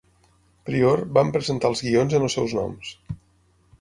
Prior, 0.69 1.03
van 1.19 1.29
presentar 1.35 1.71
els 1.73 1.85
guions 1.89 2.17
en 2.21 2.27
els 2.29 2.39
seus 2.39 2.57
noms. 2.61 2.95